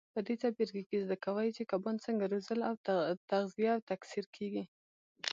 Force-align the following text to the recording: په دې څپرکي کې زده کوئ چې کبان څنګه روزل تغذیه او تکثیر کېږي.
په 0.13 0.19
دې 0.27 0.35
څپرکي 0.41 0.81
کې 0.89 0.97
زده 1.05 1.17
کوئ 1.25 1.49
چې 1.55 1.63
کبان 1.71 1.95
څنګه 2.05 2.23
روزل 2.33 2.59
تغذیه 3.31 3.71
او 3.75 3.81
تکثیر 3.91 4.25
کېږي. 4.35 4.63